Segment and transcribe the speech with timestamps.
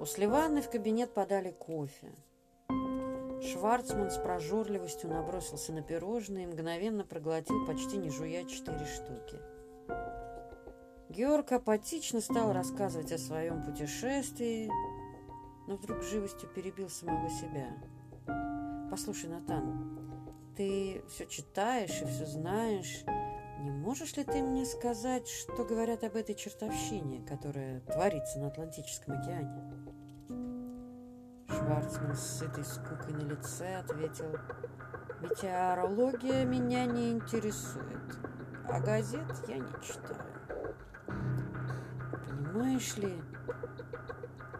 [0.00, 2.10] После ванны в кабинет подали кофе.
[3.42, 9.38] Шварцман с прожорливостью набросился на пирожные и мгновенно проглотил, почти не жуя, четыре штуки.
[11.10, 14.70] Георг апатично стал рассказывать о своем путешествии,
[15.68, 17.68] но вдруг живостью перебил самого себя.
[18.90, 20.24] «Послушай, Натан,
[20.56, 23.04] ты все читаешь и все знаешь.
[23.58, 29.20] Не можешь ли ты мне сказать, что говорят об этой чертовщине, которая творится на Атлантическом
[29.20, 29.79] океане?»
[31.70, 34.36] Шварцман с сытой скукой на лице ответил,
[35.20, 38.18] «Метеорология меня не интересует,
[38.68, 40.18] а газет я не читаю».
[42.26, 43.22] «Понимаешь ли...»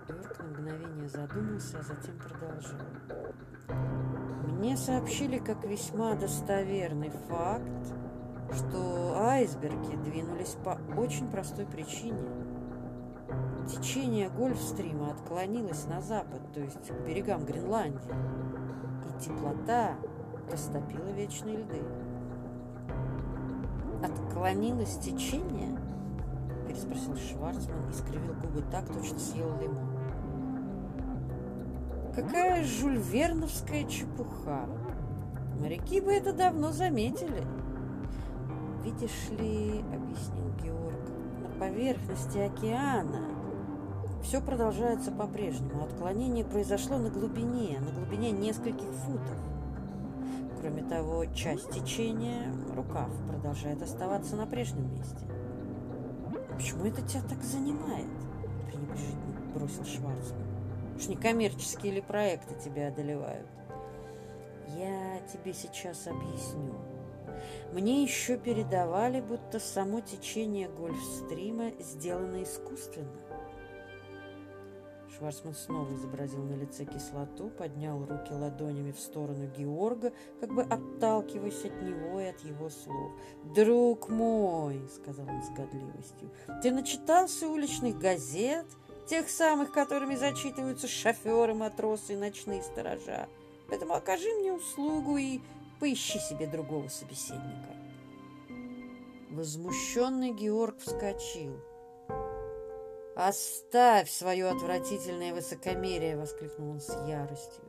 [0.08, 2.78] Йорк на мгновение задумался, а затем продолжил.
[4.46, 7.92] «Мне сообщили как весьма достоверный факт,
[8.54, 12.49] что айсберги двинулись по очень простой причине.
[13.68, 18.00] Течение Гольфстрима отклонилось на запад, то есть к берегам Гренландии,
[19.06, 19.96] и теплота
[20.50, 21.82] растопила вечные льды.
[24.02, 25.78] Отклонилось течение?
[26.66, 29.90] Переспросил Шварцман и скривил губы так, точно съел лимон.
[32.14, 34.66] Какая жульверновская чепуха!
[35.60, 37.46] Моряки бы это давно заметили.
[38.82, 40.98] Видишь ли, объяснил Георг,
[41.42, 43.29] на поверхности океана
[44.22, 45.84] все продолжается по-прежнему.
[45.84, 49.36] Отклонение произошло на глубине, на глубине нескольких футов.
[50.60, 55.24] Кроме того, часть течения, рукав, продолжает оставаться на прежнем месте.
[56.54, 58.06] «Почему это тебя так занимает?»–
[58.70, 60.46] пренебрежительно бросил Шварцман.
[60.96, 63.46] «Уж не коммерческие ли проекты тебя одолевают?»
[64.76, 66.74] «Я тебе сейчас объясню.
[67.72, 73.08] Мне еще передавали, будто само течение Гольфстрима сделано искусственно.
[75.16, 81.64] Шварцман снова изобразил на лице кислоту, поднял руки ладонями в сторону Георга, как бы отталкиваясь
[81.64, 83.12] от него и от его слов.
[83.54, 86.30] «Друг мой»,— сказал он с годливостью,—
[86.62, 88.66] «ты начитался уличных газет,
[89.08, 93.28] тех самых, которыми зачитываются шоферы, матросы и ночные сторожа.
[93.68, 95.40] Поэтому окажи мне услугу и
[95.80, 97.74] поищи себе другого собеседника».
[99.30, 101.56] Возмущенный Георг вскочил.
[103.20, 107.62] «Оставь свое отвратительное высокомерие!»— воскликнул он с яростью.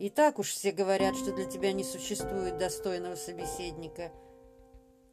[0.00, 4.10] «И так уж все говорят, что для тебя не существует достойного собеседника.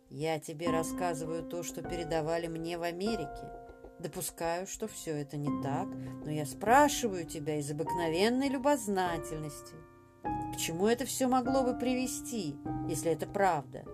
[0.09, 3.51] Я тебе рассказываю то, что передавали мне в Америке.
[3.99, 5.87] Допускаю, что все это не так,
[6.25, 9.75] но я спрашиваю тебя из обыкновенной любознательности.
[10.23, 12.55] К чему это все могло бы привести,
[12.89, 13.85] если это правда?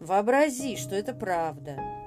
[0.00, 1.99] Вообрази, что это правда!»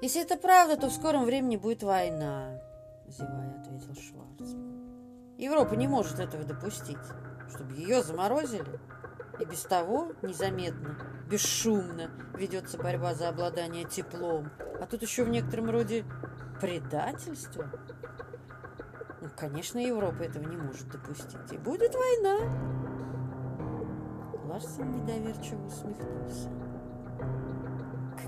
[0.00, 2.58] «Если это правда, то в скором времени будет война»,—
[3.06, 5.36] зевая ответил Шварцман.
[5.36, 6.96] «Европа не может этого допустить,
[7.50, 8.80] чтобы ее заморозили.
[9.38, 10.96] И без того незаметно,
[11.30, 14.50] бесшумно ведется борьба за обладание теплом.
[14.80, 16.04] А тут еще в некотором роде
[16.60, 17.70] предательство.
[19.20, 21.52] Ну, конечно, Европа этого не может допустить.
[21.52, 22.38] И будет война».
[24.46, 26.48] Ларсон недоверчиво усмехнулся.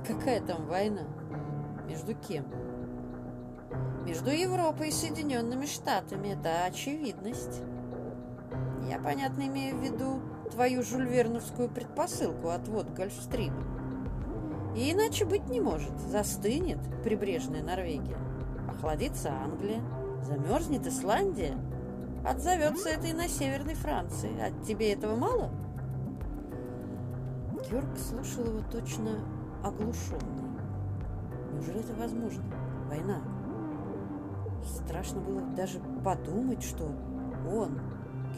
[0.06, 1.06] «Какая там война?»
[1.88, 2.44] Между кем?
[4.04, 6.28] Между Европой и Соединенными Штатами.
[6.28, 7.62] Это очевидность.
[8.88, 10.20] Я, понятно, имею в виду
[10.50, 13.62] твою жульверновскую предпосылку отвод Гольфстрима.
[14.76, 15.98] И иначе быть не может.
[16.00, 18.18] Застынет прибрежная Норвегия.
[18.68, 19.80] Охладится Англия.
[20.22, 21.56] Замерзнет Исландия.
[22.24, 24.30] Отзовется это и на Северной Франции.
[24.40, 25.50] А тебе этого мало?
[27.68, 29.18] Георг слушал его точно
[29.62, 30.41] оглушенный.
[31.62, 32.42] Неужели это возможно?
[32.88, 33.22] Война.
[34.64, 36.86] Страшно было даже подумать, что
[37.48, 37.80] он,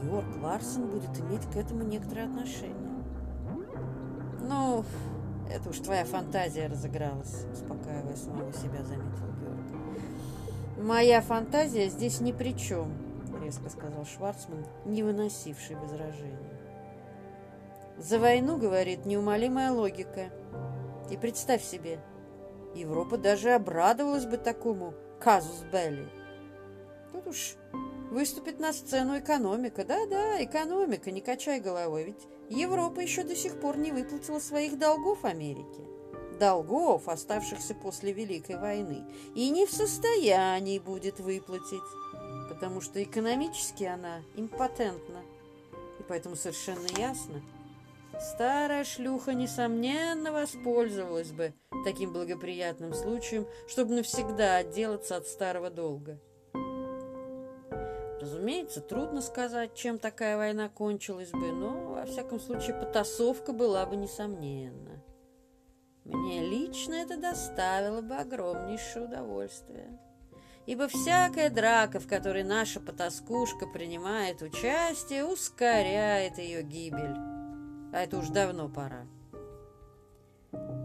[0.03, 2.91] Георг Ларсон, будет иметь к этому некоторое отношение.
[4.47, 4.85] Ну,
[5.51, 10.85] это уж твоя фантазия разыгралась, успокаивая самого себя, заметил Георг.
[10.87, 12.93] Моя фантазия здесь ни при чем,
[13.43, 16.51] резко сказал Шварцман, не выносивший возражений.
[17.97, 20.27] За войну, говорит, неумолимая логика.
[21.11, 22.01] И представь себе,
[22.75, 26.09] Европа даже обрадовалась бы такому казус белли.
[27.13, 27.57] Тут уж
[28.11, 29.85] выступит на сцену экономика.
[29.85, 35.25] Да-да, экономика, не качай головой, ведь Европа еще до сих пор не выплатила своих долгов
[35.25, 35.83] Америке.
[36.39, 39.05] Долгов, оставшихся после Великой войны,
[39.37, 41.81] и не в состоянии будет выплатить,
[42.49, 45.23] потому что экономически она импотентна.
[46.01, 47.41] И поэтому совершенно ясно,
[48.21, 51.53] Старая шлюха, несомненно, воспользовалась бы
[51.85, 56.21] таким благоприятным случаем, чтобы навсегда отделаться от старого долга.
[58.21, 63.97] Разумеется, трудно сказать, чем такая война кончилась бы, но, во всяком случае, потасовка была бы
[63.97, 65.03] несомненна.
[66.05, 69.99] Мне лично это доставило бы огромнейшее удовольствие.
[70.67, 77.44] Ибо всякая драка, в которой наша потаскушка принимает участие, ускоряет ее гибель.
[77.95, 79.07] А это уж давно пора.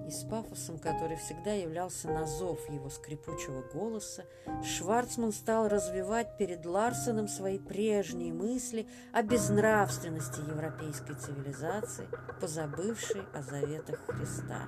[0.08, 4.26] И с пафосом, который всегда являлся на зов его скрипучего голоса,
[4.64, 12.08] Шварцман стал развивать перед Ларсеном свои прежние мысли о безнравственности европейской цивилизации,
[12.40, 14.68] позабывшей о заветах Христа.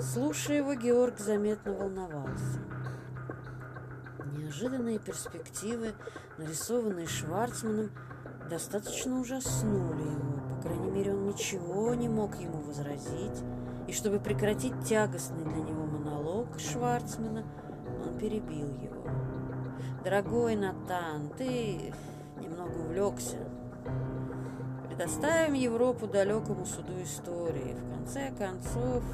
[0.00, 2.60] Слушая его, Георг заметно волновался.
[4.36, 5.92] Неожиданные перспективы,
[6.38, 7.90] нарисованные Шварцманом,
[8.48, 10.35] достаточно ужаснули его.
[10.96, 13.42] Мере, он ничего не мог ему возразить.
[13.86, 17.44] И чтобы прекратить тягостный для него монолог Шварцмана,
[18.02, 19.04] он перебил его.
[20.02, 21.92] «Дорогой Натан, ты
[22.40, 23.36] немного увлекся.
[24.88, 27.74] Предоставим Европу далекому суду истории.
[27.74, 29.04] В конце концов,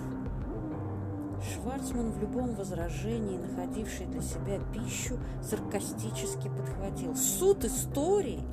[1.42, 7.16] Шварцман в любом возражении, находивший для себя пищу, саркастически подхватил.
[7.16, 8.44] «Суд истории?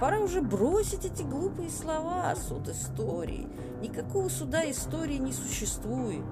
[0.00, 2.34] Пора уже бросить эти глупые слова.
[2.36, 3.48] Суд истории.
[3.80, 6.24] Никакого суда истории не существует.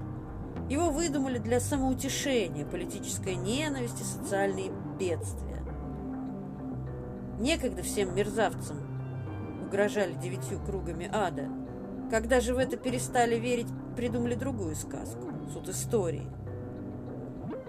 [0.69, 5.63] Его выдумали для самоутешения, политической ненависти, социальные бедствия.
[7.39, 8.77] Некогда всем мерзавцам
[9.65, 11.49] угрожали девятью кругами ада.
[12.09, 16.27] Когда же в это перестали верить, придумали другую сказку суд истории.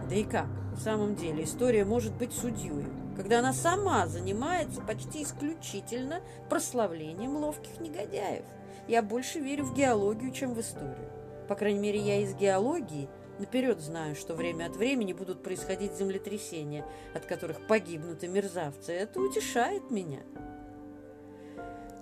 [0.09, 0.47] Да и как?
[0.75, 7.81] В самом деле, история может быть судьей, когда она сама занимается почти исключительно прославлением ловких
[7.81, 8.45] негодяев.
[8.87, 11.11] Я больше верю в геологию, чем в историю.
[11.49, 13.09] По крайней мере, я из геологии
[13.39, 18.93] наперед знаю, что время от времени будут происходить землетрясения, от которых погибнут и мерзавцы.
[18.93, 20.21] Это утешает меня.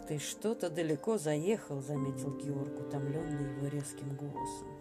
[0.07, 4.76] «Ты что-то далеко заехал»,— заметил Георг, утомленный его резким голосом.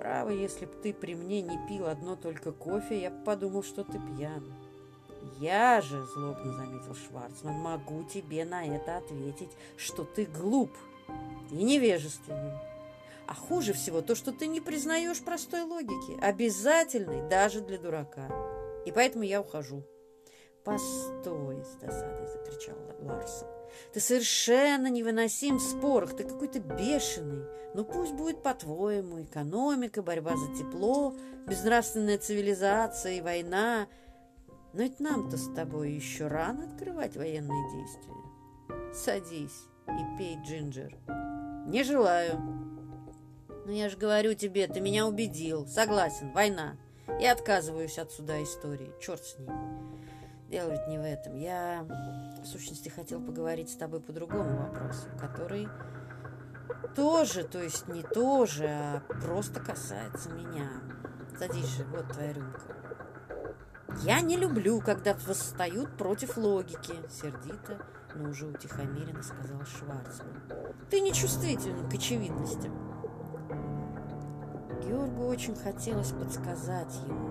[0.00, 3.84] Право, если б ты при мне не пил одно только кофе, я бы подумал, что
[3.84, 4.50] ты пьян.
[5.38, 10.70] Я же, злобно заметил Шварцман, могу тебе на это ответить, что ты глуп
[11.50, 12.58] и невежественен.
[13.26, 18.26] А хуже всего то, что ты не признаешь простой логики, обязательной даже для дурака.
[18.86, 19.84] И поэтому я ухожу.
[20.64, 23.48] «Постой!»– с досадой закричал Ларсон.
[23.92, 27.44] «Ты совершенно невыносим в спорах, ты какой-то бешеный.
[27.74, 31.14] Ну пусть будет по-твоему экономика, борьба за тепло,
[31.46, 33.86] безнравственная цивилизация и война.
[34.72, 38.94] Но ведь нам-то с тобой еще рано открывать военные действия.
[38.94, 40.96] Садись и пей джинджер.
[41.66, 42.38] Не желаю.
[43.66, 45.66] Но я же говорю тебе, ты меня убедил.
[45.66, 46.76] Согласен, война.
[47.20, 48.92] Я отказываюсь от суда истории.
[49.00, 49.48] Черт с ней.
[50.50, 51.36] Дело ведь не в этом.
[51.36, 51.86] Я,
[52.42, 55.68] в сущности, хотел поговорить с тобой по другому вопросу, который
[56.96, 60.68] тоже, то есть не тоже, а просто касается меня.
[61.38, 62.60] Садись же, вот твоя рюмка.
[64.02, 67.86] Я не люблю, когда восстают против логики, сердито,
[68.16, 70.42] но уже утихомиренно сказал Шварцман.
[70.90, 72.72] Ты не чувствителен к очевидностям.
[74.84, 77.29] Георгу очень хотелось подсказать ему,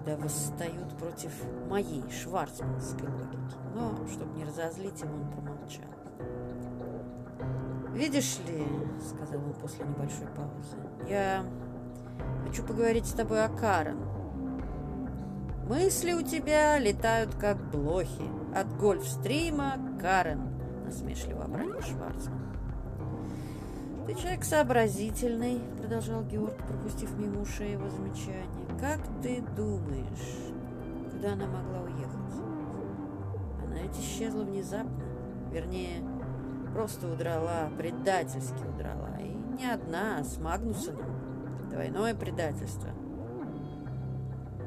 [0.00, 1.32] когда восстают против
[1.68, 3.56] моей шварцманской логики.
[3.74, 5.84] Но, чтобы не разозлить его, он промолчал.
[7.92, 8.66] «Видишь ли,—
[9.00, 10.76] сказал он после небольшой паузы,—
[11.08, 11.44] я
[12.46, 13.98] хочу поговорить с тобой о Карен.
[15.68, 18.30] Мысли у тебя летают, как блохи.
[18.54, 20.40] От гольфстрима Карен,—
[20.84, 22.49] насмешливо обронил Шварцман.
[24.10, 28.44] «Ты человек сообразительный»,— продолжал Георг, пропустив мимо ушей его замечание.
[28.80, 30.52] «Как ты думаешь,
[31.12, 32.34] куда она могла уехать?
[33.64, 35.04] Она ведь исчезла внезапно.
[35.52, 36.02] Вернее,
[36.72, 39.16] просто удрала, предательски удрала.
[39.20, 41.68] И не одна, а с Магнусоном.
[41.70, 42.90] Двойное предательство».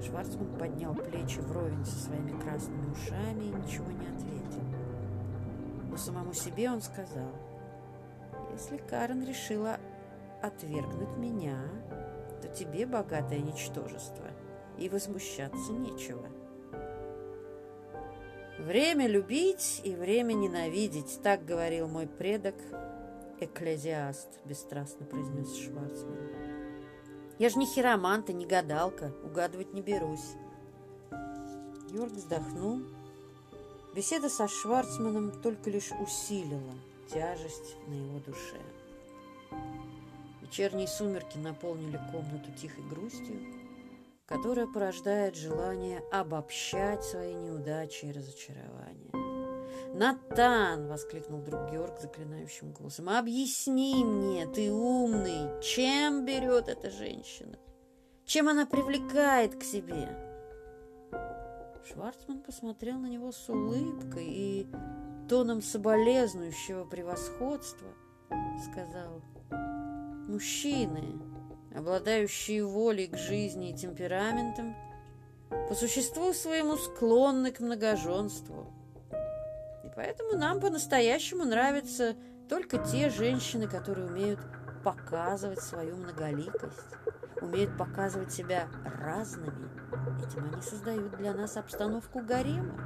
[0.01, 4.63] Шварцман поднял плечи вровень со своими красными ушами и ничего не ответил.
[5.89, 7.27] Но самому себе он сказал—
[8.53, 9.79] если Карен решила
[10.41, 11.59] отвергнуть меня,
[12.41, 14.25] то тебе, богатое ничтожество,
[14.77, 16.27] и возмущаться нечего.
[18.59, 22.55] Время любить и время ненавидеть, так говорил мой предок,
[23.39, 26.17] экклезиаст, бесстрастно произнес Шварцман.
[27.39, 30.35] Я же не хиромант и не гадалка, угадывать не берусь.
[31.91, 32.81] Йорк вздохнул.
[33.95, 36.73] Беседа со Шварцманом только лишь усилила
[37.11, 38.61] тяжесть на его душе.
[40.41, 43.39] Вечерние сумерки наполнили комнату тихой грустью,
[44.25, 49.11] которая порождает желание обобщать свои неудачи и разочарования.
[49.93, 53.09] «Натан!»— воскликнул друг Георг заклинающим голосом.
[53.09, 57.57] «Объясни мне, ты умный, чем берет эта женщина?
[58.25, 60.09] Чем она привлекает к себе?»
[61.85, 64.67] Шварцман посмотрел на него с улыбкой и
[65.33, 67.87] тоном соболезнующего превосходства
[68.71, 69.23] сказал
[70.29, 71.19] «Мужчины,
[71.75, 74.75] обладающие волей к жизни и темпераментом,
[75.49, 78.71] по существу своему склонны к многоженству.
[79.83, 82.15] И поэтому нам по-настоящему нравятся
[82.47, 84.39] только те женщины, которые умеют
[84.83, 86.93] показывать свою многоликость,
[87.41, 89.67] умеют показывать себя разными.
[90.23, 92.77] Этим они создают для нас обстановку гарема.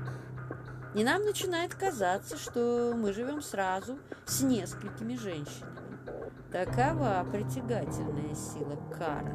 [0.98, 5.78] И нам начинает казаться, что мы живем сразу с несколькими женщинами.
[6.52, 9.32] Такова притягательная сила Кара.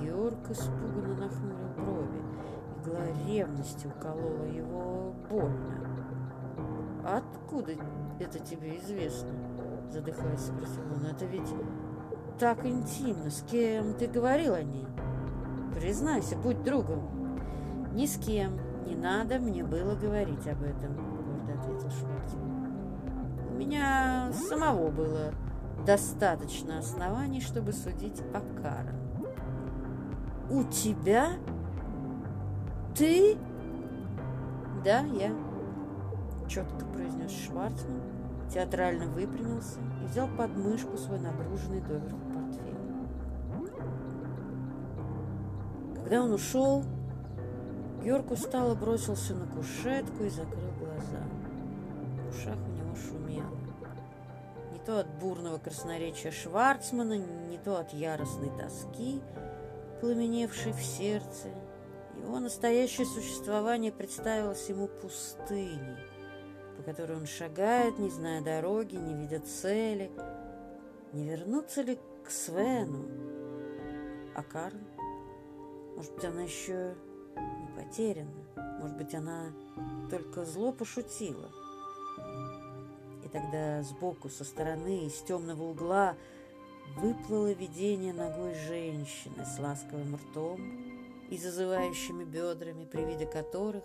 [0.00, 2.22] Георг испуганно нахмурил брови.
[2.80, 5.86] Игла ревности уколола его больно.
[7.04, 7.72] «Откуда
[8.18, 9.28] это тебе известно?»
[9.90, 11.04] Задыхаясь, спросил он.
[11.04, 11.52] «Это ведь
[12.38, 13.30] так интимно.
[13.30, 14.86] С кем ты говорил о ней?
[15.74, 17.38] Признайся, будь другом».
[17.92, 18.67] «Ни с кем.
[18.88, 20.94] Не надо мне было говорить об этом»,—
[21.26, 22.72] гордо ответил Шварцман.
[23.50, 25.34] «У меня самого было
[25.84, 28.96] достаточно оснований, чтобы судить о Карен.
[30.50, 31.32] «У тебя?
[32.96, 33.36] Ты?»
[34.84, 35.32] «Да, я»,—
[36.48, 38.00] четко произнес Шварцман,
[38.52, 42.74] театрально выпрямился и взял под мышку свой нагруженный доверху портфель.
[45.94, 46.84] Когда он ушел,
[48.08, 51.22] Георг устало бросился на кушетку и закрыл глаза.
[52.24, 53.58] В ушах у него шумело
[54.88, 59.20] то от бурного красноречия Шварцмана, не то от яростной тоски,
[60.00, 61.48] пламеневшей в сердце.
[62.16, 65.98] Его настоящее существование представилось ему пустыней,
[66.78, 70.10] по которой он шагает, не зная дороги, не видя цели.
[71.12, 73.04] Не вернуться ли к Свену?
[74.34, 74.80] А Карн?
[75.96, 76.94] Может быть, она еще
[77.40, 78.30] не потеряна?
[78.80, 79.52] Может быть, она
[80.10, 81.50] только зло пошутила?
[83.24, 86.16] И тогда сбоку, со стороны, из темного угла
[86.96, 90.60] выплыло видение ногой женщины с ласковым ртом
[91.30, 93.84] и зазывающими бедрами, при виде которых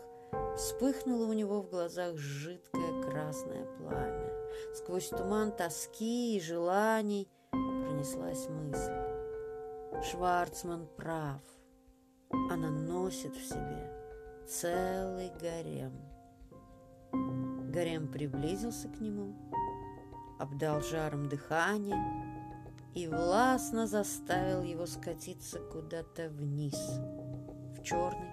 [0.55, 4.31] вспыхнуло у него в глазах жидкое красное пламя.
[4.75, 8.91] Сквозь туман тоски и желаний пронеслась мысль.
[10.09, 11.41] Шварцман прав.
[12.49, 13.91] Она носит в себе
[14.47, 15.93] целый гарем.
[17.71, 19.35] Гарем приблизился к нему,
[20.39, 21.97] обдал жаром дыхание
[22.95, 26.77] и властно заставил его скатиться куда-то вниз,
[27.77, 28.31] в черный,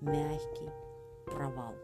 [0.00, 0.70] мягкий
[1.26, 1.74] провал.